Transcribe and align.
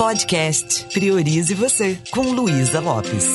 Podcast 0.00 0.86
Priorize 0.94 1.52
Você, 1.52 1.98
com 2.10 2.32
Luísa 2.32 2.80
Lopes. 2.80 3.26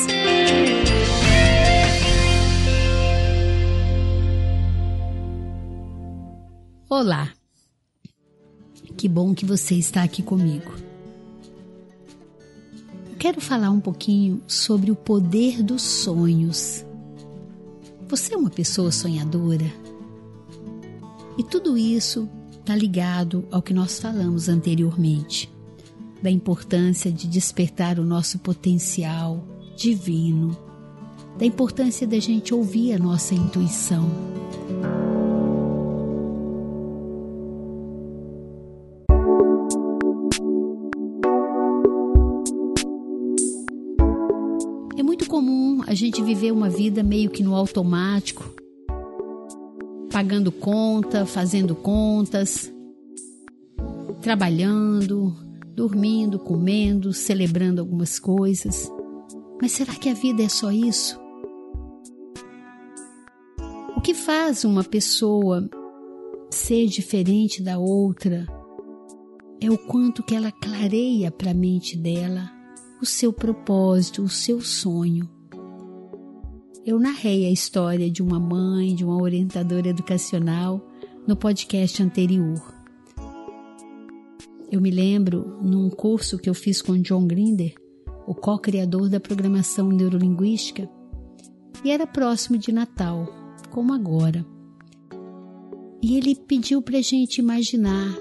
Olá, 6.90 7.32
que 8.98 9.08
bom 9.08 9.36
que 9.36 9.46
você 9.46 9.76
está 9.76 10.02
aqui 10.02 10.24
comigo. 10.24 10.74
Quero 13.20 13.40
falar 13.40 13.70
um 13.70 13.80
pouquinho 13.80 14.42
sobre 14.48 14.90
o 14.90 14.96
poder 14.96 15.62
dos 15.62 15.84
sonhos. 15.84 16.84
Você 18.08 18.34
é 18.34 18.38
uma 18.38 18.50
pessoa 18.50 18.92
sonhadora? 18.92 19.72
E 21.38 21.44
tudo 21.44 21.78
isso 21.78 22.28
está 22.60 22.76
ligado 22.76 23.48
ao 23.52 23.62
que 23.62 23.72
nós 23.72 24.00
falamos 24.00 24.50
anteriormente, 24.50 25.54
da 26.26 26.32
importância 26.32 27.12
de 27.12 27.28
despertar 27.28 28.00
o 28.00 28.04
nosso 28.04 28.40
potencial 28.40 29.46
divino, 29.78 30.58
da 31.38 31.46
importância 31.46 32.08
da 32.08 32.18
gente 32.18 32.52
ouvir 32.52 32.94
a 32.94 32.98
nossa 32.98 33.36
intuição. 33.36 34.10
É 44.98 45.04
muito 45.04 45.28
comum 45.28 45.84
a 45.86 45.94
gente 45.94 46.24
viver 46.24 46.52
uma 46.52 46.72
vida 46.72 47.04
meio 47.04 47.30
que 47.30 47.44
no 47.44 47.54
automático, 47.54 48.52
pagando 50.12 50.52
conta, 50.52 51.24
fazendo 51.28 51.76
contas, 51.76 52.74
trabalhando, 54.24 55.45
dormindo, 55.76 56.40
comendo, 56.40 57.14
celebrando 57.14 57.82
algumas 57.82 58.18
coisas. 58.18 58.92
Mas 59.62 59.74
será 59.74 59.94
que 59.96 60.10
a 60.10 60.14
vida 60.14 60.44
é 60.44 60.50
só 60.50 60.72
isso? 60.72 61.20
O 63.96 64.02
que 64.02 64.14
faz 64.14 64.64
uma 64.64 64.84
pessoa 64.84 65.70
ser 66.50 66.88
diferente 66.88 67.62
da 67.62 67.78
outra 67.78 68.48
é 69.62 69.70
o 69.70 69.78
quanto 69.78 70.24
que 70.24 70.36
ela 70.36 70.52
clareia 70.52 71.32
para 71.32 71.52
a 71.52 71.56
mente 71.56 71.98
dela 71.98 72.52
o 73.02 73.06
seu 73.06 73.34
propósito, 73.34 74.24
o 74.24 74.30
seu 74.30 74.62
sonho 74.62 75.30
eu 76.86 77.00
narrei 77.00 77.48
a 77.48 77.52
história 77.52 78.12
de 78.12 78.22
uma 78.22 78.40
mãe, 78.40 78.94
de 78.94 79.04
uma 79.04 79.20
orientadora 79.20 79.88
educacional 79.88 80.80
no 81.26 81.36
podcast 81.36 82.04
anterior. 82.04 82.75
Eu 84.76 84.82
me 84.82 84.92
lembro 84.92 85.58
num 85.62 85.90
curso 85.90 86.38
que 86.38 86.50
eu 86.50 86.54
fiz 86.54 86.82
com 86.82 87.02
John 87.02 87.26
Grinder, 87.26 87.74
o 88.28 88.36
co-criador 88.36 89.08
da 89.08 89.22
programação 89.22 89.88
neurolinguística, 89.88 90.90
e 91.82 91.92
era 91.92 92.06
próximo 92.06 92.58
de 92.58 92.74
Natal, 92.74 93.26
como 93.72 93.94
agora. 93.94 94.46
E 96.04 96.18
ele 96.18 96.36
pediu 96.36 96.82
para 96.82 96.98
a 96.98 97.02
gente 97.02 97.38
imaginar 97.38 98.14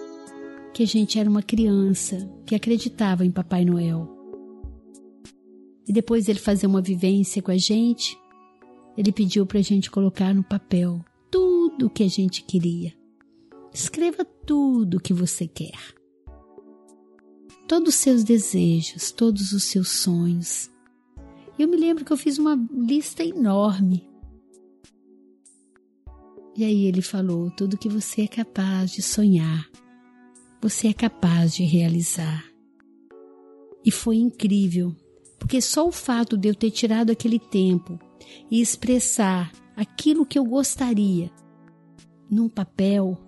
que 0.72 0.84
a 0.84 0.86
gente 0.86 1.18
era 1.18 1.28
uma 1.28 1.42
criança 1.42 2.30
que 2.46 2.54
acreditava 2.54 3.26
em 3.26 3.32
Papai 3.32 3.64
Noel. 3.64 4.08
E 5.88 5.92
depois 5.92 6.28
ele 6.28 6.38
fazer 6.38 6.68
uma 6.68 6.80
vivência 6.80 7.42
com 7.42 7.50
a 7.50 7.58
gente 7.58 8.16
ele 8.96 9.10
pediu 9.10 9.44
para 9.44 9.58
a 9.58 9.62
gente 9.62 9.90
colocar 9.90 10.32
no 10.32 10.44
papel 10.44 11.04
tudo 11.32 11.86
o 11.86 11.90
que 11.90 12.04
a 12.04 12.08
gente 12.08 12.44
queria. 12.44 12.92
Escreva 13.72 14.24
tudo 14.24 14.98
o 14.98 15.00
que 15.00 15.12
você 15.12 15.48
quer. 15.48 16.03
Todos 17.66 17.94
os 17.94 18.00
seus 18.00 18.22
desejos, 18.22 19.10
todos 19.10 19.52
os 19.52 19.64
seus 19.64 19.88
sonhos. 19.88 20.70
Eu 21.58 21.66
me 21.66 21.76
lembro 21.76 22.04
que 22.04 22.12
eu 22.12 22.16
fiz 22.16 22.38
uma 22.38 22.54
lista 22.70 23.24
enorme. 23.24 24.06
E 26.56 26.64
aí 26.64 26.84
ele 26.84 27.00
falou: 27.00 27.50
tudo 27.50 27.78
que 27.78 27.88
você 27.88 28.22
é 28.22 28.26
capaz 28.26 28.92
de 28.92 29.00
sonhar, 29.00 29.66
você 30.60 30.88
é 30.88 30.92
capaz 30.92 31.54
de 31.54 31.64
realizar. 31.64 32.44
E 33.84 33.90
foi 33.90 34.16
incrível, 34.16 34.94
porque 35.38 35.60
só 35.60 35.86
o 35.86 35.92
fato 35.92 36.36
de 36.36 36.48
eu 36.48 36.54
ter 36.54 36.70
tirado 36.70 37.10
aquele 37.10 37.38
tempo 37.38 37.98
e 38.50 38.60
expressar 38.60 39.52
aquilo 39.74 40.26
que 40.26 40.38
eu 40.38 40.44
gostaria 40.44 41.30
num 42.30 42.48
papel, 42.48 43.18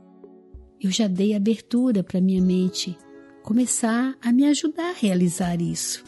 eu 0.81 0.91
já 0.91 1.07
dei 1.07 1.35
abertura 1.35 2.03
para 2.03 2.21
minha 2.21 2.43
mente 2.43 2.97
começar 3.47 4.19
a 4.21 4.33
me 4.33 4.45
ajudar 4.45 4.91
a 4.91 4.93
realizar 4.93 5.63
isso. 5.63 6.03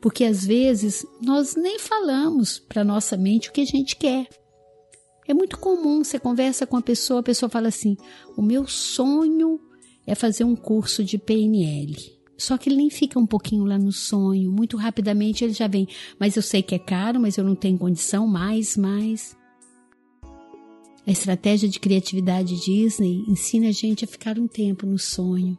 Porque 0.00 0.24
às 0.24 0.44
vezes 0.44 1.06
nós 1.22 1.54
nem 1.54 1.78
falamos 1.78 2.58
para 2.58 2.82
nossa 2.82 3.16
mente 3.16 3.48
o 3.48 3.52
que 3.52 3.60
a 3.60 3.64
gente 3.64 3.94
quer. 3.94 4.28
É 5.28 5.32
muito 5.32 5.60
comum, 5.60 6.02
você 6.02 6.18
conversa 6.18 6.66
com 6.66 6.76
a 6.76 6.82
pessoa, 6.82 7.20
a 7.20 7.22
pessoa 7.22 7.48
fala 7.48 7.68
assim: 7.68 7.96
"O 8.36 8.42
meu 8.42 8.66
sonho 8.66 9.60
é 10.04 10.16
fazer 10.16 10.42
um 10.42 10.56
curso 10.56 11.04
de 11.04 11.18
PNL". 11.18 11.94
Só 12.36 12.58
que 12.58 12.68
ele 12.68 12.76
nem 12.78 12.90
fica 12.90 13.16
um 13.16 13.26
pouquinho 13.26 13.64
lá 13.64 13.78
no 13.78 13.92
sonho, 13.92 14.50
muito 14.50 14.76
rapidamente 14.76 15.44
ele 15.44 15.52
já 15.52 15.68
vem. 15.68 15.86
Mas 16.18 16.34
eu 16.34 16.42
sei 16.42 16.64
que 16.64 16.74
é 16.74 16.80
caro, 16.80 17.20
mas 17.20 17.38
eu 17.38 17.44
não 17.44 17.54
tenho 17.54 17.78
condição, 17.78 18.26
mais, 18.26 18.76
mais. 18.76 19.36
A 21.06 21.12
estratégia 21.12 21.68
de 21.68 21.78
criatividade 21.78 22.58
Disney 22.58 23.24
ensina 23.28 23.68
a 23.68 23.72
gente 23.72 24.04
a 24.04 24.08
ficar 24.08 24.36
um 24.36 24.48
tempo 24.48 24.84
no 24.84 24.98
sonho. 24.98 25.56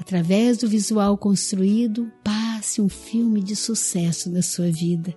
Através 0.00 0.56
do 0.56 0.66
visual 0.66 1.18
construído, 1.18 2.10
passe 2.24 2.80
um 2.80 2.88
filme 2.88 3.42
de 3.42 3.54
sucesso 3.54 4.30
da 4.30 4.40
sua 4.40 4.70
vida. 4.72 5.14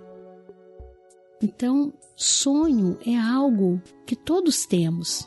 Então, 1.42 1.94
sonho 2.18 3.00
é 3.06 3.18
algo 3.18 3.82
que 4.06 4.14
todos 4.14 4.66
temos. 4.66 5.26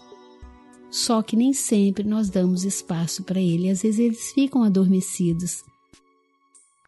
Só 0.90 1.22
que 1.22 1.34
nem 1.34 1.54
sempre 1.54 2.04
nós 2.04 2.28
damos 2.28 2.64
espaço 2.64 3.24
para 3.24 3.40
ele, 3.40 3.70
às 3.70 3.80
vezes 3.80 3.98
eles 3.98 4.30
ficam 4.32 4.62
adormecidos. 4.62 5.64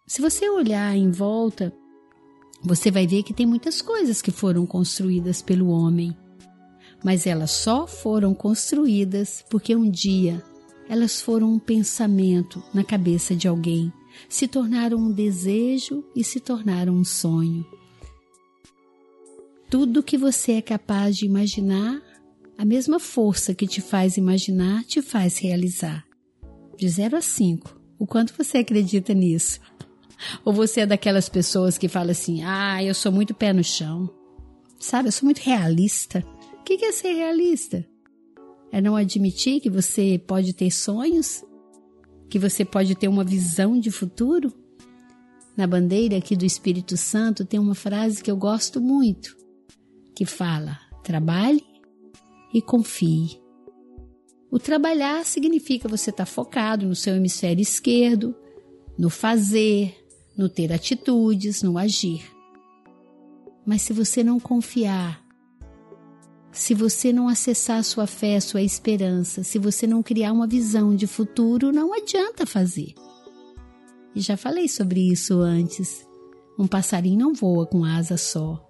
Se 0.07 0.21
você 0.21 0.49
olhar 0.51 0.95
em 0.95 1.11
volta, 1.11 1.73
você 2.63 2.91
vai 2.91 3.07
ver 3.07 3.23
que 3.23 3.33
tem 3.33 3.47
muitas 3.47 3.81
coisas 3.81 4.21
que 4.21 4.31
foram 4.31 4.67
construídas 4.67 5.41
pelo 5.41 5.69
homem, 5.69 6.15
mas 7.03 7.27
elas 7.27 7.51
só 7.51 7.87
foram 7.87 8.35
construídas 8.35 9.43
porque 9.49 9.75
um 9.75 9.91
dia 9.91 10.45
elas 10.89 11.21
foram 11.21 11.53
um 11.53 11.59
pensamento 11.59 12.63
na 12.73 12.83
cabeça 12.83 13.37
de 13.37 13.47
alguém, 13.47 13.93
se 14.29 14.49
tornaram 14.49 14.99
um 14.99 15.13
desejo 15.13 16.05
e 16.15 16.25
se 16.25 16.41
tornaram 16.41 16.95
um 16.95 17.05
sonho. 17.05 17.65
Tudo 19.71 20.03
que 20.03 20.17
você 20.17 20.53
é 20.53 20.63
capaz 20.63 21.17
de 21.17 21.27
imaginar 21.27 22.03
a 22.57 22.65
mesma 22.65 22.99
força 22.99 23.55
que 23.55 23.67
te 23.67 23.81
faz 23.81 24.17
imaginar 24.17 24.83
te 24.85 25.03
faz 25.03 25.39
realizar. 25.39 26.05
De 26.77 26.89
0 26.89 27.17
a 27.17 27.21
5, 27.21 27.79
o 27.99 28.07
quanto 28.07 28.33
você 28.37 28.59
acredita 28.59 29.13
nisso? 29.13 29.61
Ou 30.45 30.53
você 30.53 30.81
é 30.81 30.87
daquelas 30.87 31.29
pessoas 31.29 31.79
que 31.79 31.89
fala 31.89 32.13
assim: 32.13 32.43
ah, 32.43 32.83
eu 32.83 32.95
sou 32.95 33.13
muito 33.13 33.35
pé 33.35 33.53
no 33.53 33.63
chão. 33.63 34.11
Sabe, 34.79 35.09
eu 35.09 35.13
sou 35.13 35.27
muito 35.27 35.39
realista. 35.39 36.25
O 36.55 36.63
que 36.65 36.85
é 36.85 36.93
ser 36.93 37.13
realista? 37.13 37.85
É 38.71 38.81
não 38.81 38.97
admitir 38.97 39.61
que 39.61 39.71
você 39.71 40.21
pode 40.27 40.53
ter 40.53 40.71
sonhos? 40.71 41.45
Que 42.29 42.39
você 42.39 42.65
pode 42.65 42.95
ter 42.95 43.09
uma 43.09 43.25
visão 43.25 43.79
de 43.79 43.91
futuro? 43.91 44.53
Na 45.57 45.67
bandeira 45.67 46.19
aqui 46.19 46.37
do 46.37 46.45
Espírito 46.45 46.97
Santo 46.97 47.45
tem 47.45 47.59
uma 47.59 47.75
frase 47.75 48.23
que 48.23 48.31
eu 48.31 48.37
gosto 48.37 48.81
muito, 48.81 49.37
que 50.15 50.25
fala: 50.25 50.79
trabalhe 51.03 51.65
e 52.53 52.63
confie. 52.63 53.41
O 54.51 54.59
trabalhar 54.59 55.25
significa 55.25 55.89
você 55.89 56.11
estar 56.11 56.25
tá 56.25 56.31
focado 56.31 56.87
no 56.87 56.95
seu 56.95 57.15
hemisfério 57.15 57.61
esquerdo, 57.61 58.35
no 58.97 59.11
fazer, 59.11 59.95
no 60.37 60.49
ter 60.49 60.73
atitudes, 60.73 61.63
no 61.63 61.77
agir. 61.77 62.25
Mas 63.67 63.83
se 63.83 63.93
você 63.93 64.25
não 64.25 64.41
confiar, 64.41 65.23
se 66.59 66.75
você 66.75 67.13
não 67.13 67.29
acessar 67.29 67.85
sua 67.85 68.05
fé, 68.05 68.41
sua 68.41 68.61
esperança, 68.61 69.45
se 69.45 69.61
você 69.61 69.87
não 69.87 70.03
criar 70.03 70.33
uma 70.33 70.47
visão 70.47 70.95
de 70.97 71.07
futuro, 71.07 71.71
não 71.71 71.95
adianta 71.95 72.45
fazer. 72.45 72.95
E 74.13 74.21
já 74.21 74.37
falei 74.37 74.67
sobre 74.67 75.01
isso 75.01 75.39
antes. 75.39 76.05
Um 76.59 76.67
passarinho 76.67 77.17
não 77.21 77.33
voa 77.33 77.65
com 77.65 77.85
asa 77.85 78.17
só. 78.17 78.61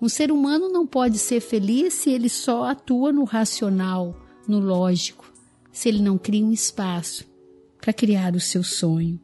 Um 0.00 0.08
ser 0.08 0.30
humano 0.30 0.68
não 0.68 0.86
pode 0.86 1.18
ser 1.18 1.40
feliz 1.40 1.94
se 1.94 2.10
ele 2.10 2.28
só 2.28 2.66
atua 2.66 3.12
no 3.12 3.24
racional, 3.24 4.14
no 4.46 4.60
lógico, 4.60 5.30
se 5.72 5.88
ele 5.88 6.00
não 6.00 6.16
cria 6.16 6.46
um 6.46 6.52
espaço 6.52 7.24
para 7.80 7.92
criar 7.92 8.36
o 8.36 8.40
seu 8.40 8.62
sonho. 8.62 9.20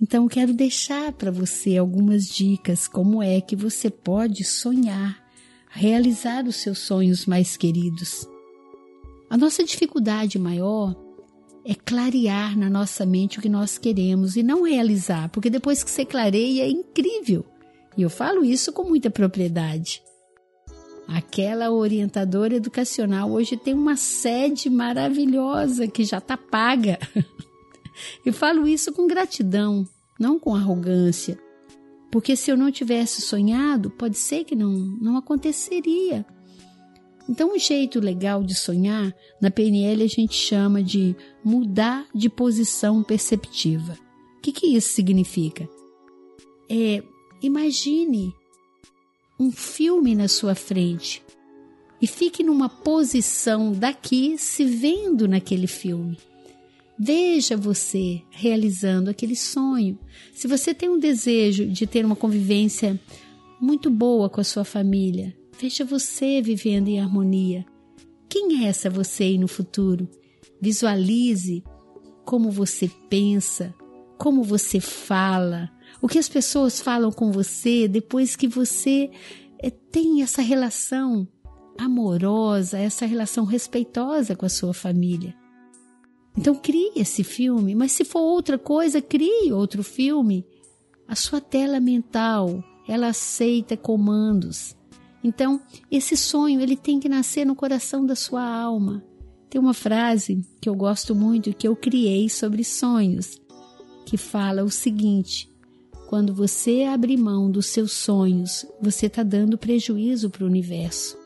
Então, 0.00 0.28
quero 0.28 0.52
deixar 0.52 1.10
para 1.12 1.30
você 1.30 1.78
algumas 1.78 2.28
dicas 2.28 2.86
como 2.86 3.22
é 3.22 3.40
que 3.40 3.56
você 3.56 3.88
pode 3.88 4.44
sonhar, 4.44 5.25
realizar 5.70 6.46
os 6.46 6.56
seus 6.56 6.78
sonhos 6.78 7.26
mais 7.26 7.56
queridos. 7.56 8.26
A 9.28 9.36
nossa 9.36 9.64
dificuldade 9.64 10.38
maior 10.38 10.94
é 11.64 11.74
clarear 11.74 12.56
na 12.56 12.70
nossa 12.70 13.04
mente 13.04 13.38
o 13.38 13.42
que 13.42 13.48
nós 13.48 13.76
queremos 13.76 14.36
e 14.36 14.42
não 14.42 14.62
realizar, 14.62 15.28
porque 15.30 15.50
depois 15.50 15.82
que 15.82 15.90
você 15.90 16.04
clareia 16.04 16.62
é 16.62 16.70
incrível. 16.70 17.44
E 17.96 18.02
eu 18.02 18.10
falo 18.10 18.44
isso 18.44 18.72
com 18.72 18.84
muita 18.84 19.10
propriedade. 19.10 20.02
Aquela 21.08 21.70
orientadora 21.70 22.54
educacional 22.54 23.30
hoje 23.30 23.56
tem 23.56 23.74
uma 23.74 23.96
sede 23.96 24.68
maravilhosa 24.68 25.86
que 25.88 26.04
já 26.04 26.18
está 26.18 26.36
paga. 26.36 26.98
e 28.24 28.30
falo 28.30 28.66
isso 28.66 28.92
com 28.92 29.06
gratidão, 29.06 29.84
não 30.18 30.38
com 30.38 30.54
arrogância. 30.54 31.38
Porque 32.10 32.36
se 32.36 32.50
eu 32.50 32.56
não 32.56 32.70
tivesse 32.70 33.20
sonhado, 33.20 33.90
pode 33.90 34.16
ser 34.16 34.44
que 34.44 34.54
não, 34.54 34.70
não 34.70 35.16
aconteceria. 35.16 36.24
Então, 37.28 37.54
um 37.54 37.58
jeito 37.58 37.98
legal 37.98 38.44
de 38.44 38.54
sonhar, 38.54 39.12
na 39.40 39.50
PNL 39.50 40.04
a 40.04 40.06
gente 40.06 40.34
chama 40.34 40.82
de 40.82 41.16
mudar 41.44 42.06
de 42.14 42.28
posição 42.28 43.02
perceptiva. 43.02 43.98
O 44.38 44.40
que, 44.40 44.52
que 44.52 44.66
isso 44.66 44.90
significa? 44.94 45.68
É, 46.70 47.02
imagine 47.42 48.32
um 49.38 49.50
filme 49.50 50.14
na 50.14 50.28
sua 50.28 50.54
frente 50.54 51.22
e 52.00 52.06
fique 52.06 52.42
numa 52.42 52.68
posição 52.68 53.72
daqui 53.72 54.38
se 54.38 54.64
vendo 54.64 55.26
naquele 55.26 55.66
filme. 55.66 56.18
Veja 56.98 57.56
você 57.56 58.22
realizando 58.30 59.10
aquele 59.10 59.36
sonho. 59.36 59.98
Se 60.32 60.48
você 60.48 60.72
tem 60.72 60.88
um 60.88 60.98
desejo 60.98 61.66
de 61.66 61.86
ter 61.86 62.04
uma 62.04 62.16
convivência 62.16 62.98
muito 63.60 63.90
boa 63.90 64.30
com 64.30 64.40
a 64.40 64.44
sua 64.44 64.64
família, 64.64 65.36
veja 65.60 65.84
você 65.84 66.40
vivendo 66.40 66.88
em 66.88 67.00
harmonia. 67.00 67.66
Quem 68.28 68.64
é 68.64 68.68
essa 68.68 68.88
você 68.88 69.24
aí 69.24 69.38
no 69.38 69.48
futuro? 69.48 70.08
Visualize 70.60 71.62
como 72.24 72.50
você 72.50 72.90
pensa, 73.10 73.74
como 74.18 74.42
você 74.42 74.80
fala, 74.80 75.70
o 76.00 76.08
que 76.08 76.18
as 76.18 76.28
pessoas 76.28 76.80
falam 76.80 77.12
com 77.12 77.30
você 77.30 77.86
depois 77.86 78.36
que 78.36 78.48
você 78.48 79.10
é, 79.58 79.70
tem 79.70 80.22
essa 80.22 80.42
relação 80.42 81.28
amorosa, 81.78 82.78
essa 82.78 83.04
relação 83.04 83.44
respeitosa 83.44 84.34
com 84.34 84.46
a 84.46 84.50
sua 84.50 84.72
família. 84.72 85.34
Então 86.36 86.54
crie 86.54 86.92
esse 86.94 87.24
filme, 87.24 87.74
mas 87.74 87.92
se 87.92 88.04
for 88.04 88.20
outra 88.20 88.58
coisa, 88.58 89.00
crie 89.00 89.52
outro 89.52 89.82
filme. 89.82 90.44
A 91.08 91.14
sua 91.14 91.40
tela 91.40 91.80
mental, 91.80 92.62
ela 92.86 93.08
aceita 93.08 93.76
comandos. 93.76 94.76
Então, 95.24 95.60
esse 95.90 96.16
sonho, 96.16 96.60
ele 96.60 96.76
tem 96.76 97.00
que 97.00 97.08
nascer 97.08 97.44
no 97.44 97.56
coração 97.56 98.04
da 98.04 98.14
sua 98.14 98.44
alma. 98.44 99.02
Tem 99.48 99.60
uma 99.60 99.74
frase 99.74 100.44
que 100.60 100.68
eu 100.68 100.74
gosto 100.74 101.14
muito 101.14 101.54
que 101.54 101.66
eu 101.66 101.74
criei 101.74 102.28
sobre 102.28 102.62
sonhos, 102.62 103.40
que 104.04 104.16
fala 104.16 104.62
o 104.62 104.70
seguinte: 104.70 105.50
quando 106.08 106.34
você 106.34 106.84
abre 106.84 107.16
mão 107.16 107.50
dos 107.50 107.66
seus 107.66 107.92
sonhos, 107.92 108.66
você 108.80 109.06
está 109.06 109.22
dando 109.22 109.58
prejuízo 109.58 110.30
para 110.30 110.44
o 110.44 110.46
universo. 110.46 111.16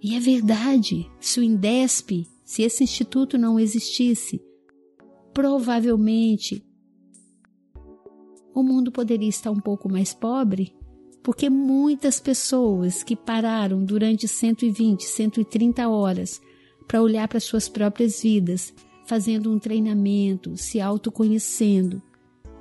E 0.00 0.14
é 0.14 0.20
verdade, 0.20 1.10
se 1.20 1.40
o 1.40 1.42
INDESP 1.42 2.26
se 2.48 2.62
esse 2.62 2.82
instituto 2.82 3.36
não 3.36 3.60
existisse, 3.60 4.42
provavelmente 5.34 6.64
o 8.54 8.62
mundo 8.62 8.90
poderia 8.90 9.28
estar 9.28 9.50
um 9.50 9.60
pouco 9.60 9.86
mais 9.86 10.14
pobre, 10.14 10.74
porque 11.22 11.50
muitas 11.50 12.18
pessoas 12.18 13.02
que 13.02 13.14
pararam 13.14 13.84
durante 13.84 14.26
120, 14.26 15.04
130 15.04 15.86
horas 15.90 16.40
para 16.86 17.02
olhar 17.02 17.28
para 17.28 17.38
suas 17.38 17.68
próprias 17.68 18.22
vidas, 18.22 18.72
fazendo 19.04 19.52
um 19.52 19.58
treinamento, 19.58 20.56
se 20.56 20.80
autoconhecendo, 20.80 22.00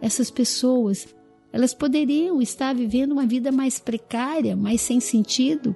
essas 0.02 0.30
pessoas, 0.30 1.08
elas 1.50 1.74
poderiam 1.74 2.42
estar 2.42 2.76
vivendo 2.76 3.14
uma 3.14 3.26
vida 3.26 3.54
mais 3.54 3.80
precária, 3.80 4.54
mais 4.54 4.82
sem 4.82 5.00
sentido, 5.00 5.74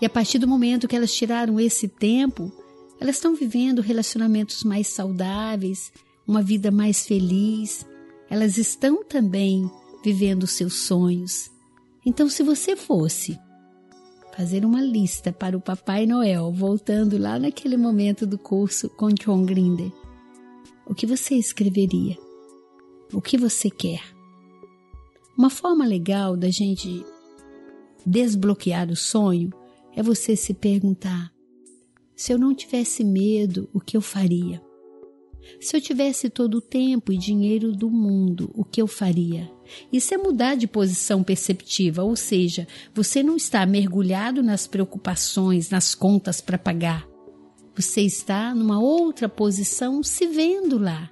e 0.00 0.06
a 0.06 0.10
partir 0.10 0.38
do 0.38 0.48
momento 0.48 0.88
que 0.88 0.96
elas 0.96 1.14
tiraram 1.14 1.60
esse 1.60 1.86
tempo, 1.86 2.52
elas 3.00 3.16
estão 3.16 3.34
vivendo 3.34 3.80
relacionamentos 3.80 4.64
mais 4.64 4.88
saudáveis, 4.88 5.92
uma 6.26 6.42
vida 6.42 6.70
mais 6.70 7.06
feliz. 7.06 7.86
Elas 8.28 8.58
estão 8.58 9.04
também 9.04 9.70
vivendo 10.04 10.46
seus 10.46 10.74
sonhos. 10.74 11.50
Então, 12.04 12.28
se 12.28 12.42
você 12.42 12.74
fosse 12.74 13.38
fazer 14.36 14.64
uma 14.64 14.80
lista 14.80 15.32
para 15.32 15.56
o 15.56 15.60
Papai 15.60 16.06
Noel, 16.06 16.52
voltando 16.52 17.18
lá 17.18 17.38
naquele 17.38 17.76
momento 17.76 18.26
do 18.26 18.38
curso 18.38 18.88
com 18.88 19.08
John 19.08 19.44
Grinder, 19.44 19.92
o 20.84 20.94
que 20.94 21.06
você 21.06 21.36
escreveria? 21.36 22.18
O 23.12 23.20
que 23.20 23.38
você 23.38 23.70
quer? 23.70 24.02
Uma 25.38 25.50
forma 25.50 25.86
legal 25.86 26.36
da 26.36 26.50
gente 26.50 27.04
desbloquear 28.04 28.90
o 28.90 28.96
sonho 28.96 29.52
é 29.96 30.02
você 30.02 30.36
se 30.36 30.54
perguntar: 30.54 31.32
se 32.14 32.32
eu 32.32 32.38
não 32.38 32.54
tivesse 32.54 33.04
medo, 33.04 33.68
o 33.72 33.80
que 33.80 33.96
eu 33.96 34.00
faria? 34.00 34.62
Se 35.60 35.76
eu 35.76 35.80
tivesse 35.80 36.30
todo 36.30 36.58
o 36.58 36.60
tempo 36.60 37.12
e 37.12 37.18
dinheiro 37.18 37.72
do 37.72 37.90
mundo, 37.90 38.50
o 38.54 38.64
que 38.64 38.80
eu 38.80 38.86
faria? 38.86 39.50
Isso 39.92 40.14
é 40.14 40.16
mudar 40.16 40.54
de 40.54 40.66
posição 40.66 41.22
perceptiva, 41.22 42.02
ou 42.02 42.14
seja, 42.14 42.66
você 42.94 43.22
não 43.22 43.36
está 43.36 43.64
mergulhado 43.66 44.42
nas 44.42 44.66
preocupações, 44.66 45.70
nas 45.70 45.94
contas 45.94 46.40
para 46.40 46.58
pagar. 46.58 47.08
Você 47.74 48.02
está 48.02 48.54
numa 48.54 48.80
outra 48.80 49.28
posição 49.28 50.02
se 50.02 50.26
vendo 50.26 50.78
lá. 50.78 51.10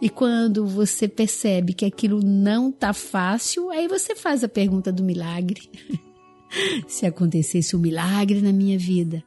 E 0.00 0.08
quando 0.10 0.66
você 0.66 1.08
percebe 1.08 1.72
que 1.72 1.84
aquilo 1.84 2.20
não 2.22 2.68
está 2.68 2.92
fácil, 2.92 3.70
aí 3.70 3.88
você 3.88 4.14
faz 4.14 4.44
a 4.44 4.48
pergunta 4.48 4.92
do 4.92 5.02
milagre. 5.02 5.62
Se 6.86 7.06
acontecesse 7.06 7.74
um 7.74 7.80
milagre 7.80 8.40
na 8.40 8.52
minha 8.52 8.78
vida, 8.78 9.24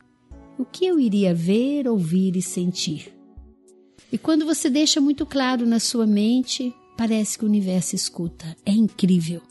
o 0.57 0.65
que 0.65 0.85
eu 0.85 0.99
iria 0.99 1.33
ver, 1.33 1.87
ouvir 1.87 2.35
e 2.35 2.41
sentir? 2.41 3.13
E 4.11 4.17
quando 4.17 4.45
você 4.45 4.69
deixa 4.69 5.01
muito 5.01 5.25
claro 5.25 5.65
na 5.65 5.79
sua 5.79 6.07
mente, 6.07 6.73
parece 6.97 7.37
que 7.37 7.45
o 7.45 7.47
universo 7.47 7.95
escuta. 7.95 8.55
É 8.65 8.71
incrível. 8.71 9.41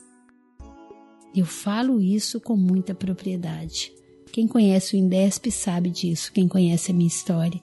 Eu 1.34 1.44
falo 1.44 2.00
isso 2.00 2.40
com 2.40 2.56
muita 2.56 2.94
propriedade. 2.94 3.92
Quem 4.32 4.48
conhece 4.48 4.96
o 4.96 4.98
Indesp 4.98 5.50
sabe 5.50 5.90
disso, 5.90 6.32
quem 6.32 6.48
conhece 6.48 6.90
a 6.90 6.94
minha 6.94 7.06
história. 7.06 7.60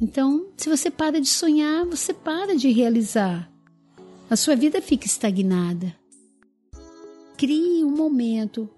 Então, 0.00 0.46
se 0.56 0.68
você 0.68 0.90
para 0.90 1.20
de 1.20 1.28
sonhar, 1.28 1.84
você 1.84 2.14
para 2.14 2.56
de 2.56 2.70
realizar. 2.70 3.52
A 4.30 4.36
sua 4.36 4.56
vida 4.56 4.80
fica 4.80 5.06
estagnada. 5.06 5.94
Crie 7.36 7.84
um 7.84 7.90
momento 7.90 8.68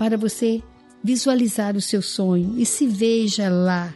para 0.00 0.16
você 0.16 0.62
visualizar 1.04 1.76
o 1.76 1.80
seu 1.82 2.00
sonho 2.00 2.58
e 2.58 2.64
se 2.64 2.86
veja 2.86 3.50
lá. 3.50 3.94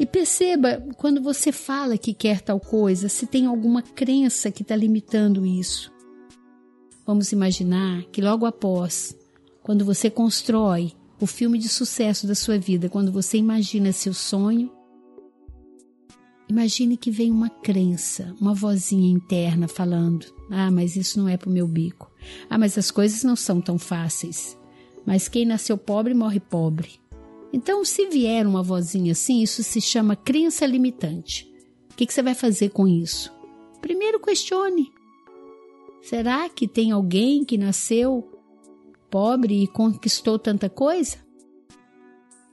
E 0.00 0.04
perceba 0.04 0.84
quando 0.96 1.22
você 1.22 1.52
fala 1.52 1.96
que 1.96 2.12
quer 2.12 2.40
tal 2.40 2.58
coisa, 2.58 3.08
se 3.08 3.28
tem 3.28 3.46
alguma 3.46 3.80
crença 3.80 4.50
que 4.50 4.62
está 4.62 4.74
limitando 4.74 5.46
isso. 5.46 5.92
Vamos 7.06 7.30
imaginar 7.30 8.02
que 8.10 8.20
logo 8.20 8.44
após, 8.44 9.16
quando 9.62 9.84
você 9.84 10.10
constrói 10.10 10.90
o 11.20 11.26
filme 11.26 11.60
de 11.60 11.68
sucesso 11.68 12.26
da 12.26 12.34
sua 12.34 12.58
vida, 12.58 12.88
quando 12.88 13.12
você 13.12 13.38
imagina 13.38 13.92
seu 13.92 14.12
sonho, 14.12 14.68
imagine 16.48 16.96
que 16.96 17.12
vem 17.12 17.30
uma 17.30 17.50
crença, 17.50 18.34
uma 18.40 18.52
vozinha 18.52 19.12
interna 19.12 19.68
falando: 19.68 20.26
Ah, 20.50 20.72
mas 20.72 20.96
isso 20.96 21.20
não 21.20 21.28
é 21.28 21.36
para 21.36 21.48
o 21.48 21.52
meu 21.52 21.68
bico. 21.68 22.10
Ah, 22.48 22.58
mas 22.58 22.76
as 22.76 22.90
coisas 22.90 23.22
não 23.22 23.36
são 23.36 23.60
tão 23.60 23.78
fáceis 23.78 24.58
mas 25.04 25.28
quem 25.28 25.44
nasceu 25.44 25.76
pobre 25.76 26.14
morre 26.14 26.40
pobre. 26.40 27.00
Então, 27.52 27.84
se 27.84 28.06
vier 28.06 28.46
uma 28.46 28.62
vozinha 28.62 29.12
assim, 29.12 29.42
isso 29.42 29.62
se 29.62 29.80
chama 29.80 30.14
crença 30.14 30.64
limitante. 30.66 31.50
O 31.92 31.96
que, 31.96 32.10
você 32.10 32.22
vai 32.22 32.34
fazer 32.34 32.70
com 32.70 32.86
isso? 32.86 33.32
Primeiro, 33.80 34.20
questione: 34.20 34.90
será 36.00 36.48
que 36.48 36.68
tem 36.68 36.92
alguém 36.92 37.44
que 37.44 37.58
nasceu 37.58 38.28
pobre 39.10 39.64
e 39.64 39.66
conquistou 39.66 40.38
tanta 40.38 40.70
coisa? 40.70 41.18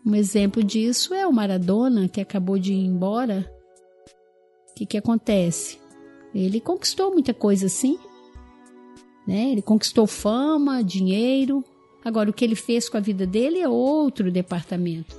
Um 0.06 0.16
exemplo 0.16 0.64
disso 0.64 1.14
é 1.14 1.28
o 1.28 1.34
Maradona, 1.34 2.08
que 2.08 2.22
acabou 2.22 2.58
de 2.58 2.74
ir 2.74 2.86
embora. 2.86 3.52
O 4.72 4.74
que, 4.74 4.86
que 4.86 4.98
acontece? 4.98 5.80
Ele 6.34 6.60
conquistou 6.60 7.12
muita 7.12 7.34
coisa 7.34 7.66
assim. 7.66 8.00
Né? 9.28 9.52
Ele 9.52 9.62
conquistou 9.62 10.08
fama, 10.08 10.84
dinheiro, 10.84 11.64
Agora, 12.08 12.30
o 12.30 12.34
que 12.34 12.46
ele 12.46 12.56
fez 12.56 12.88
com 12.88 12.96
a 12.96 13.02
vida 13.02 13.28
dele 13.28 13.60
é 13.60 13.68
outro 13.68 14.32
departamento. 14.32 15.14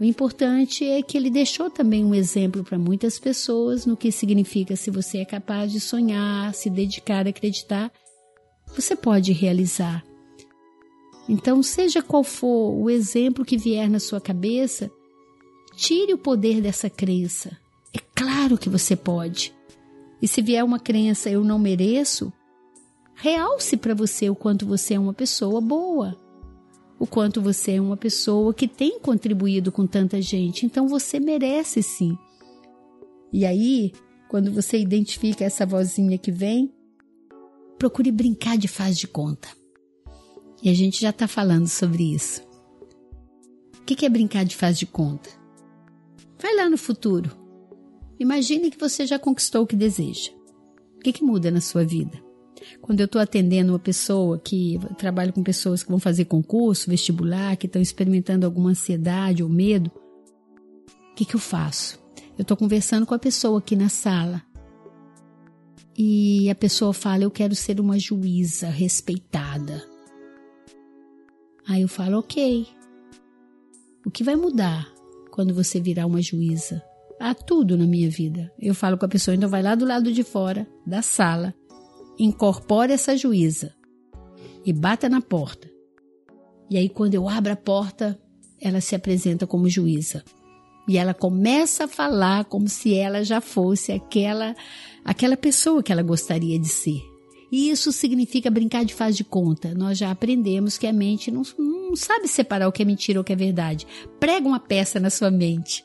O 0.00 0.04
importante 0.04 0.84
é 0.84 1.00
que 1.00 1.16
ele 1.16 1.30
deixou 1.30 1.70
também 1.70 2.04
um 2.04 2.14
exemplo 2.14 2.64
para 2.64 2.78
muitas 2.78 3.18
pessoas 3.18 3.86
no 3.86 3.96
que 3.96 4.10
significa 4.10 4.74
se 4.74 4.90
você 4.90 5.18
é 5.18 5.24
capaz 5.24 5.70
de 5.70 5.78
sonhar, 5.78 6.52
se 6.54 6.68
dedicar, 6.68 7.26
acreditar, 7.26 7.92
você 8.74 8.96
pode 8.96 9.32
realizar. 9.32 10.04
Então, 11.28 11.62
seja 11.62 12.02
qual 12.02 12.24
for 12.24 12.74
o 12.74 12.90
exemplo 12.90 13.44
que 13.44 13.56
vier 13.56 13.88
na 13.88 14.00
sua 14.00 14.20
cabeça, 14.20 14.90
Tire 15.76 16.14
o 16.14 16.18
poder 16.18 16.62
dessa 16.62 16.88
crença. 16.88 17.54
É 17.94 17.98
claro 18.14 18.56
que 18.56 18.70
você 18.70 18.96
pode. 18.96 19.54
E 20.22 20.26
se 20.26 20.40
vier 20.40 20.64
uma 20.64 20.80
crença 20.80 21.28
eu 21.28 21.44
não 21.44 21.58
mereço, 21.58 22.32
realce 23.16 23.76
para 23.76 23.94
você 23.94 24.28
o 24.30 24.36
quanto 24.36 24.66
você 24.66 24.94
é 24.94 25.00
uma 25.00 25.14
pessoa 25.14 25.60
boa, 25.60 26.16
o 26.98 27.06
quanto 27.06 27.40
você 27.40 27.72
é 27.72 27.80
uma 27.80 27.96
pessoa 27.96 28.54
que 28.54 28.68
tem 28.68 29.00
contribuído 29.00 29.72
com 29.72 29.86
tanta 29.86 30.20
gente. 30.20 30.64
Então 30.64 30.86
você 30.86 31.18
merece 31.18 31.82
sim. 31.82 32.16
E 33.32 33.44
aí, 33.44 33.92
quando 34.28 34.52
você 34.52 34.78
identifica 34.78 35.44
essa 35.44 35.66
vozinha 35.66 36.16
que 36.16 36.30
vem, 36.30 36.72
procure 37.78 38.12
brincar 38.12 38.56
de 38.56 38.68
faz 38.68 38.96
de 38.98 39.08
conta. 39.08 39.48
E 40.62 40.70
a 40.70 40.74
gente 40.74 41.00
já 41.00 41.10
está 41.10 41.26
falando 41.26 41.66
sobre 41.66 42.14
isso. 42.14 42.42
O 43.80 43.84
que 43.84 44.04
é 44.04 44.08
brincar 44.08 44.44
de 44.44 44.56
faz 44.56 44.78
de 44.78 44.86
conta? 44.86 45.28
Vai 46.38 46.54
lá 46.54 46.68
no 46.68 46.78
futuro. 46.78 47.30
Imagine 48.18 48.70
que 48.70 48.78
você 48.78 49.06
já 49.06 49.18
conquistou 49.18 49.62
o 49.62 49.66
que 49.66 49.76
deseja. 49.76 50.32
O 50.96 51.00
que, 51.00 51.12
que 51.12 51.24
muda 51.24 51.50
na 51.50 51.60
sua 51.60 51.84
vida? 51.84 52.25
Quando 52.80 53.00
eu 53.00 53.06
estou 53.06 53.20
atendendo 53.20 53.72
uma 53.72 53.78
pessoa 53.78 54.38
que 54.38 54.78
trabalho 54.98 55.32
com 55.32 55.42
pessoas 55.42 55.82
que 55.82 55.90
vão 55.90 55.98
fazer 55.98 56.24
concurso, 56.24 56.90
vestibular, 56.90 57.56
que 57.56 57.66
estão 57.66 57.80
experimentando 57.80 58.46
alguma 58.46 58.70
ansiedade 58.70 59.42
ou 59.42 59.48
medo, 59.48 59.90
o 61.12 61.14
que, 61.14 61.24
que 61.24 61.34
eu 61.34 61.40
faço? 61.40 61.98
Eu 62.38 62.42
estou 62.42 62.56
conversando 62.56 63.06
com 63.06 63.14
a 63.14 63.18
pessoa 63.18 63.58
aqui 63.58 63.74
na 63.74 63.88
sala 63.88 64.42
e 65.96 66.50
a 66.50 66.54
pessoa 66.54 66.92
fala: 66.92 67.24
Eu 67.24 67.30
quero 67.30 67.54
ser 67.54 67.80
uma 67.80 67.98
juíza 67.98 68.68
respeitada. 68.68 69.82
Aí 71.66 71.82
eu 71.82 71.88
falo: 71.88 72.18
Ok. 72.18 72.66
O 74.04 74.10
que 74.10 74.22
vai 74.22 74.36
mudar 74.36 74.86
quando 75.30 75.54
você 75.54 75.80
virar 75.80 76.06
uma 76.06 76.22
juíza? 76.22 76.82
Há 77.18 77.34
tudo 77.34 77.76
na 77.76 77.86
minha 77.86 78.10
vida. 78.10 78.52
Eu 78.58 78.74
falo 78.74 78.98
com 78.98 79.06
a 79.06 79.08
pessoa, 79.08 79.34
então 79.34 79.48
vai 79.48 79.62
lá 79.62 79.74
do 79.74 79.86
lado 79.86 80.12
de 80.12 80.22
fora 80.22 80.66
da 80.86 81.00
sala, 81.00 81.54
incorpore 82.18 82.92
essa 82.92 83.16
juíza 83.16 83.74
e 84.64 84.72
bata 84.72 85.08
na 85.08 85.20
porta. 85.20 85.70
E 86.68 86.76
aí, 86.76 86.88
quando 86.88 87.14
eu 87.14 87.28
abro 87.28 87.52
a 87.52 87.56
porta, 87.56 88.18
ela 88.60 88.80
se 88.80 88.94
apresenta 88.94 89.46
como 89.46 89.68
juíza. 89.68 90.24
E 90.88 90.98
ela 90.98 91.14
começa 91.14 91.84
a 91.84 91.88
falar 91.88 92.44
como 92.44 92.68
se 92.68 92.94
ela 92.94 93.24
já 93.24 93.40
fosse 93.40 93.92
aquela 93.92 94.54
aquela 95.04 95.36
pessoa 95.36 95.82
que 95.82 95.92
ela 95.92 96.02
gostaria 96.02 96.58
de 96.58 96.68
ser. 96.68 97.00
E 97.50 97.70
isso 97.70 97.92
significa 97.92 98.50
brincar 98.50 98.84
de 98.84 98.92
faz 98.92 99.16
de 99.16 99.22
conta. 99.22 99.72
Nós 99.72 99.96
já 99.98 100.10
aprendemos 100.10 100.76
que 100.76 100.86
a 100.86 100.92
mente 100.92 101.30
não, 101.30 101.42
não 101.56 101.94
sabe 101.94 102.26
separar 102.26 102.66
o 102.68 102.72
que 102.72 102.82
é 102.82 102.84
mentira 102.84 103.20
ou 103.20 103.22
o 103.22 103.24
que 103.24 103.32
é 103.32 103.36
verdade. 103.36 103.86
Prega 104.18 104.46
uma 104.46 104.58
peça 104.58 104.98
na 104.98 105.10
sua 105.10 105.30
mente. 105.30 105.84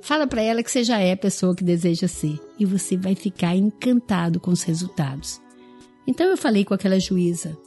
Fala 0.00 0.26
para 0.26 0.42
ela 0.42 0.62
que 0.62 0.70
você 0.70 0.84
já 0.84 0.98
é 0.98 1.12
a 1.12 1.16
pessoa 1.16 1.54
que 1.54 1.64
deseja 1.64 2.08
ser 2.08 2.38
e 2.58 2.64
você 2.64 2.96
vai 2.96 3.14
ficar 3.14 3.54
encantado 3.54 4.40
com 4.40 4.50
os 4.50 4.62
resultados. 4.62 5.40
Então 6.06 6.26
eu 6.26 6.36
falei 6.36 6.64
com 6.64 6.74
aquela 6.74 6.98
juíza: 7.00 7.58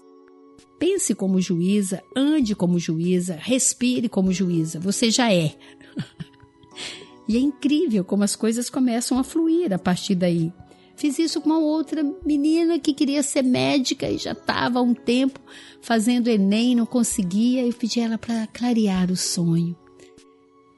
pense 0.80 1.14
como 1.14 1.42
juíza, 1.42 2.02
ande 2.16 2.56
como 2.56 2.80
juíza, 2.80 3.36
respire 3.40 4.08
como 4.08 4.32
juíza. 4.32 4.80
Você 4.80 5.12
já 5.12 5.32
é. 5.34 5.56
e 7.28 7.36
é 7.36 7.40
incrível 7.40 8.04
como 8.04 8.24
as 8.24 8.36
coisas 8.36 8.70
começam 8.70 9.20
a 9.20 9.24
fluir 9.24 9.74
a 9.74 9.80
partir 9.80 10.16
daí. 10.16 10.52
Fiz 10.96 11.18
isso 11.18 11.40
com 11.40 11.50
uma 11.50 11.60
outra 11.60 12.04
menina 12.26 12.78
que 12.78 12.94
queria 12.94 13.24
ser 13.24 13.42
médica 13.42 14.10
e 14.10 14.18
já 14.18 14.34
estava 14.34 14.80
há 14.80 14.82
um 14.82 14.94
tempo 14.94 15.40
fazendo 15.80 16.28
Enem, 16.28 16.76
não 16.76 16.86
conseguia. 16.86 17.66
Eu 17.66 17.74
pedi 17.74 18.02
ela 18.02 18.18
para 18.18 18.46
clarear 18.48 19.10
o 19.10 19.16
sonho. 19.16 19.78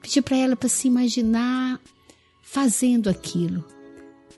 Pedi 0.00 0.22
para 0.22 0.36
ela 0.36 0.54
para 0.54 0.68
se 0.68 0.86
imaginar 0.86 1.80
fazendo 2.40 3.10
aquilo. 3.10 3.64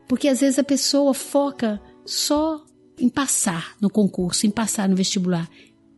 Porque 0.09 0.27
às 0.27 0.41
vezes 0.41 0.59
a 0.59 0.65
pessoa 0.65 1.13
foca 1.13 1.79
só 2.07 2.64
em 2.99 3.09
passar 3.09 3.77
no 3.81 3.91
concurso, 3.91 4.47
em 4.47 4.51
passar 4.51 4.89
no 4.89 4.97
vestibular. 4.97 5.49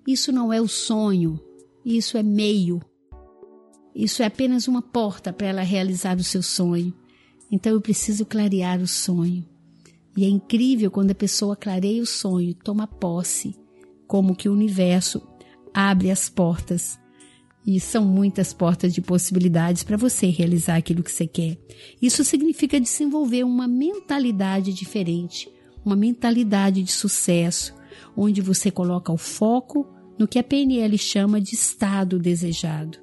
Isso 0.07 0.33
não 0.33 0.53
é 0.53 0.61
o 0.61 0.69
sonho, 0.69 1.41
isso 1.85 2.17
é 2.17 2.23
meio. 2.23 2.81
Isso 3.95 4.23
é 4.23 4.27
apenas 4.27 4.69
uma 4.69 4.83
porta 4.83 5.33
para 5.33 5.47
ela 5.47 5.63
realizar 5.63 6.17
o 6.17 6.25
seu 6.25 6.43
sonho. 6.43 6.93
Então 7.51 7.73
eu 7.73 7.81
preciso 7.81 8.27
clarear 8.27 8.81
o 8.81 8.87
sonho. 8.87 9.45
E 10.17 10.25
é 10.25 10.29
incrível 10.29 10.91
quando 10.91 11.11
a 11.11 11.15
pessoa 11.15 11.55
clareia 11.55 12.03
o 12.03 12.07
sonho, 12.07 12.55
toma 12.55 12.87
posse, 12.87 13.55
como 14.07 14.35
que 14.35 14.49
o 14.49 14.53
universo 14.53 15.23
abre 15.73 16.11
as 16.11 16.29
portas. 16.29 16.99
E 17.67 17.81
são 17.81 18.05
muitas 18.05 18.53
portas 18.53 18.95
de 18.95 19.01
possibilidades 19.03 19.83
para 19.83 19.97
você 19.97 20.27
realizar 20.27 20.77
aquilo 20.77 21.03
que 21.03 21.11
você 21.11 21.27
quer. 21.27 21.59
Isso 22.01 22.25
significa 22.25 22.81
desenvolver 22.81 23.45
uma 23.45 23.67
mentalidade 23.67 24.73
diferente, 24.73 25.51
uma 25.87 25.95
mentalidade 25.95 26.83
de 26.83 26.91
sucesso, 26.91 27.73
onde 28.17 28.43
você 28.43 28.73
coloca 28.73 29.13
o 29.13 29.17
foco 29.17 29.87
no 30.19 30.27
que 30.27 30.39
a 30.39 30.43
PNL 30.43 30.99
chama 30.99 31.41
de 31.41 31.55
estado 31.55 32.19
desejado. 32.19 32.99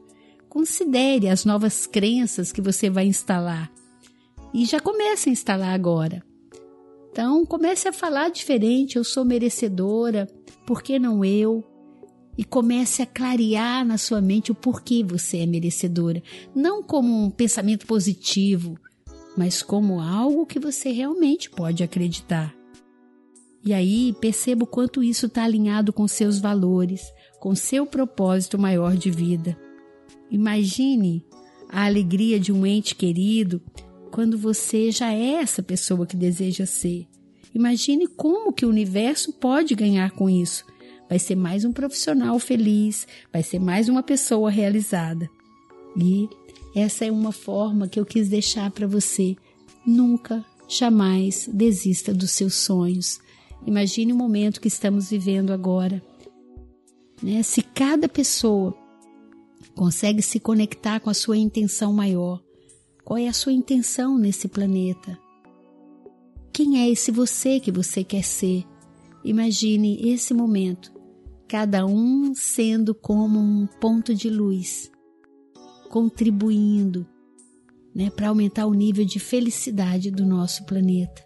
Considere 0.50 1.30
as 1.30 1.46
novas 1.46 1.88
crenças 1.88 2.52
que 2.52 2.62
você 2.62 2.90
vai 2.90 3.06
instalar 3.06 3.72
e 4.54 4.66
já 4.66 4.82
comece 4.82 5.30
a 5.30 5.32
instalar 5.32 5.74
agora. 5.74 6.22
Então, 7.10 7.46
comece 7.46 7.88
a 7.88 7.94
falar 7.94 8.30
diferente. 8.30 8.98
Eu 8.98 9.04
sou 9.04 9.24
merecedora, 9.24 10.28
por 10.66 10.84
que 10.84 11.00
não 11.00 11.24
eu? 11.24 11.64
E 12.38 12.44
comece 12.44 13.02
a 13.02 13.06
clarear 13.06 13.86
na 13.86 13.98
sua 13.98 14.20
mente 14.20 14.52
o 14.52 14.56
porquê 14.56 15.04
você 15.04 15.38
é 15.38 15.46
merecedora. 15.46 16.22
Não 16.56 16.84
como 16.84 17.26
um 17.26 17.30
pensamento 17.30 17.86
positivo, 17.86 18.76
mas 19.38 19.62
como 19.62 20.02
algo 20.02 20.46
que 20.46 20.60
você 20.60 20.92
realmente 20.92 21.50
pode 21.50 21.84
acreditar. 21.84 22.63
E 23.66 23.74
aí 23.74 24.14
perceba 24.20 24.64
o 24.66 24.68
quanto 24.68 25.02
isso 25.02 25.28
está 25.28 25.44
alinhado 25.44 25.94
com 25.94 26.08
seus 26.08 26.40
valores, 26.40 27.02
com 27.40 27.56
seu 27.56 27.86
propósito 27.86 28.60
maior 28.60 28.96
de 28.96 29.10
vida. 29.10 29.58
Imagine 30.30 31.26
a 31.70 31.86
alegria 31.86 32.40
de 32.40 32.52
um 32.52 32.66
ente 32.66 32.96
querido 32.96 33.62
quando 34.12 34.38
você 34.38 34.92
já 34.92 35.12
é 35.12 35.36
essa 35.36 35.64
pessoa 35.64 36.06
que 36.06 36.16
deseja 36.16 36.66
ser. 36.66 37.08
Imagine 37.54 38.08
como 38.08 38.52
que 38.52 38.66
o 38.66 38.70
universo 38.70 39.32
pode 39.34 39.76
ganhar 39.76 40.12
com 40.12 40.30
isso. 40.30 40.66
Vai 41.08 41.20
ser 41.20 41.36
mais 41.36 41.64
um 41.64 41.72
profissional 41.72 42.38
feliz, 42.40 43.08
vai 43.32 43.44
ser 43.44 43.60
mais 43.60 43.88
uma 43.88 44.04
pessoa 44.04 44.50
realizada. 44.50 45.30
E 45.96 46.28
essa 46.76 47.06
é 47.06 47.12
uma 47.12 47.32
forma 47.32 47.88
que 47.88 48.00
eu 48.00 48.06
quis 48.06 48.30
deixar 48.30 48.72
para 48.72 48.88
você. 48.88 49.36
Nunca, 49.86 50.44
jamais 50.68 51.48
desista 51.52 52.14
dos 52.14 52.32
seus 52.32 52.56
sonhos. 52.56 53.20
Imagine 53.66 54.12
o 54.12 54.16
momento 54.16 54.60
que 54.60 54.68
estamos 54.68 55.10
vivendo 55.10 55.52
agora. 55.52 56.04
Né? 57.22 57.42
Se 57.44 57.62
cada 57.62 58.10
pessoa 58.10 58.76
consegue 59.76 60.22
se 60.22 60.40
conectar 60.40 61.00
com 61.00 61.10
a 61.10 61.14
sua 61.14 61.38
intenção 61.38 61.94
maior, 61.94 62.44
qual 63.04 63.18
é 63.18 63.28
a 63.28 63.34
sua 63.34 63.54
intenção 63.54 64.18
nesse 64.18 64.48
planeta? 64.48 65.18
Quem 66.52 66.80
é 66.80 66.90
esse 66.90 67.12
você 67.12 67.60
que 67.60 67.72
você 67.72 68.04
quer 68.04 68.24
ser? 68.24 68.64
Imagine 69.24 70.10
esse 70.10 70.34
momento, 70.34 70.94
cada 71.48 71.86
um 71.86 72.34
sendo 72.36 72.94
como 72.94 73.40
um 73.40 73.66
ponto 73.80 74.14
de 74.14 74.30
luz, 74.30 74.92
contribuindo 75.90 77.08
né, 77.96 78.10
para 78.10 78.30
aumentar 78.30 78.66
o 78.66 78.74
nível 78.74 79.06
de 79.06 79.20
felicidade 79.20 80.12
do 80.12 80.26
nosso 80.26 80.66
planeta. 80.66 81.24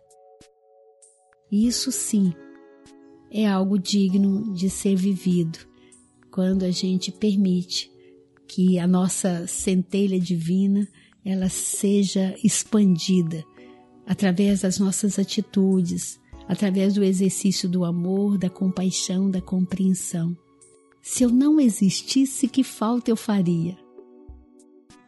Isso 1.51 1.92
sim 1.92 2.34
é 3.32 3.48
algo 3.48 3.77
digno 3.77 4.54
de 4.54 4.70
ser 4.70 4.96
vivido 4.96 5.60
quando 6.32 6.63
a 6.63 6.72
gente 6.72 7.12
permite 7.12 7.92
que 8.48 8.80
a 8.80 8.88
nossa 8.88 9.46
centelha 9.48 10.20
divina 10.20 10.88
ela 11.24 11.50
seja 11.50 12.36
expandida 12.44 13.44
através 14.06 14.62
das 14.62 14.80
nossas 14.80 15.20
atitudes, 15.20 16.20
através 16.48 16.94
do 16.94 17.04
exercício 17.04 17.68
do 17.68 17.84
amor, 17.84 18.38
da 18.38 18.50
compaixão, 18.50 19.30
da 19.30 19.42
compreensão. 19.42 20.38
Se 21.01 21.24
eu 21.24 21.30
não 21.30 21.60
existisse, 21.60 22.48
que 22.48 22.63
falta 22.63 23.12
eu 23.12 23.18
faria? 23.18 23.77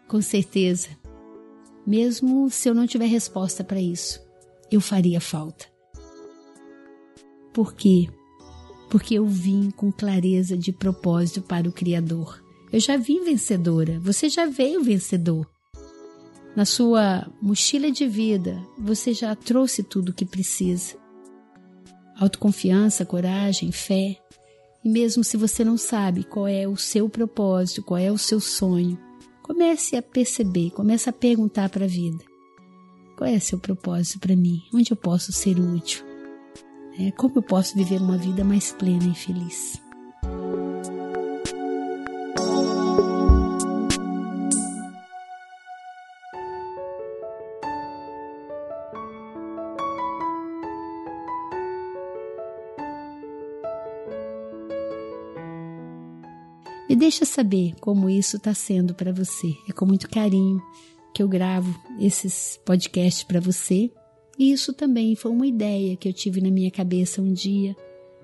Com 0.08 0.22
certeza, 0.22 0.90
mesmo 1.86 2.50
se 2.50 2.70
eu 2.70 2.74
não 2.74 2.86
tiver 2.86 3.08
resposta 3.08 3.64
para 3.64 3.80
isso, 3.80 4.20
eu 4.72 4.82
faria 4.82 5.22
falta. 5.22 5.66
Por 7.60 7.74
quê? 7.74 8.08
Porque 8.90 9.16
eu 9.16 9.26
vim 9.26 9.70
com 9.70 9.92
clareza 9.92 10.58
de 10.58 10.72
propósito 10.72 11.42
para 11.42 11.68
o 11.68 11.74
Criador. 11.74 12.42
Eu 12.72 12.80
já 12.80 12.96
vim 12.96 13.22
vencedora, 13.26 14.00
você 14.00 14.30
já 14.30 14.46
veio 14.46 14.82
vencedor. 14.82 15.46
Na 16.56 16.64
sua 16.64 17.30
mochila 17.42 17.92
de 17.92 18.08
vida, 18.08 18.66
você 18.78 19.14
já 19.14 19.36
trouxe 19.36 19.84
tudo 19.84 20.08
o 20.08 20.14
que 20.14 20.24
precisa. 20.24 20.96
Autoconfiança, 22.18 23.06
coragem, 23.06 23.74
fé. 23.74 24.16
E 24.82 24.88
mesmo 24.88 25.22
se 25.22 25.36
você 25.36 25.62
não 25.62 25.76
sabe 25.76 26.24
qual 26.24 26.48
é 26.48 26.66
o 26.66 26.78
seu 26.78 27.10
propósito, 27.10 27.84
qual 27.84 27.98
é 27.98 28.10
o 28.10 28.18
seu 28.18 28.40
sonho, 28.40 28.98
Comece 29.44 29.98
a 29.98 30.02
perceber, 30.02 30.70
comece 30.70 31.10
a 31.10 31.14
perguntar 31.14 31.68
para 31.68 31.84
a 31.84 31.90
vida. 31.90 32.24
Qual 33.18 33.30
é 33.30 33.38
seu 33.38 33.60
propósito 33.60 34.20
para 34.20 34.34
mim? 34.34 34.62
Onde 34.74 34.94
eu 34.94 34.96
posso 34.96 35.34
ser 35.34 35.60
útil? 35.60 36.09
É, 37.02 37.12
como 37.12 37.36
eu 37.38 37.42
posso 37.42 37.78
viver 37.78 38.02
uma 38.02 38.18
vida 38.18 38.44
mais 38.44 38.74
plena 38.74 39.06
e 39.06 39.16
feliz? 39.16 39.82
Me 56.90 56.98
deixa 56.98 57.24
saber 57.24 57.76
como 57.80 58.10
isso 58.10 58.36
está 58.36 58.54
sendo 58.54 58.94
para 58.94 59.14
você. 59.14 59.56
É 59.70 59.72
com 59.72 59.86
muito 59.86 60.10
carinho 60.10 60.62
que 61.14 61.24
eu 61.24 61.30
gravo 61.30 61.74
esses 61.98 62.60
podcasts 62.66 63.24
para 63.24 63.40
você. 63.40 63.90
E 64.40 64.54
isso 64.54 64.72
também 64.72 65.16
foi 65.18 65.32
uma 65.32 65.46
ideia 65.46 65.98
que 65.98 66.08
eu 66.08 66.14
tive 66.14 66.40
na 66.40 66.50
minha 66.50 66.72
cabeça 66.72 67.22
um 67.22 67.34
dia, 67.34 67.76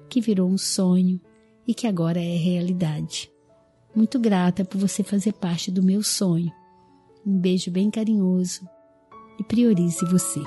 que 0.09 0.21
virou 0.21 0.49
um 0.49 0.57
sonho 0.57 1.19
e 1.67 1.73
que 1.73 1.85
agora 1.85 2.21
é 2.21 2.37
realidade. 2.37 3.29
Muito 3.93 4.17
grata 4.17 4.63
por 4.63 4.77
você 4.77 5.03
fazer 5.03 5.33
parte 5.33 5.69
do 5.69 5.83
meu 5.83 6.01
sonho. 6.01 6.51
Um 7.25 7.37
beijo 7.37 7.69
bem 7.69 7.91
carinhoso 7.91 8.61
e 9.37 9.43
priorize 9.43 10.05
você. 10.05 10.39